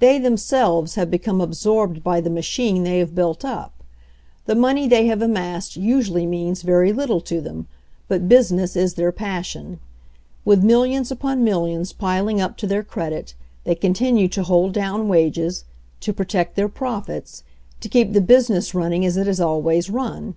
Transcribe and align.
They 0.00 0.18
themselves 0.18 0.96
have 0.96 1.12
become 1.12 1.40
absorbed 1.40 2.02
by 2.02 2.20
the 2.20 2.28
machine 2.28 2.82
they 2.82 2.98
have 2.98 3.14
built 3.14 3.44
up. 3.44 3.84
The 4.46 4.56
money 4.56 4.88
they 4.88 5.06
have 5.06 5.22
amassed 5.22 5.76
usually 5.76 6.26
means 6.26 6.62
very 6.62 6.92
little 6.92 7.20
to 7.20 7.40
them, 7.40 7.68
but 8.08 8.28
business 8.28 8.74
is 8.74 8.94
their 8.94 9.12
passion. 9.12 9.78
With 10.44 10.64
millions 10.64 11.12
upon 11.12 11.44
millions 11.44 11.92
piling 11.92 12.40
up 12.40 12.56
to 12.56 12.66
their 12.66 12.82
credit, 12.82 13.34
they 13.62 13.76
continue 13.76 14.26
to 14.30 14.42
hold 14.42 14.72
down 14.72 15.06
wages, 15.06 15.64
to 16.00 16.12
pro 16.12 16.26
tect 16.26 16.54
their 16.56 16.68
profits, 16.68 17.44
to 17.80 17.88
keep 17.88 18.12
the 18.12 18.20
business 18.20 18.74
running 18.74 19.06
as 19.06 19.16
it 19.16 19.28
has 19.28 19.40
always 19.40 19.88
run. 19.88 20.34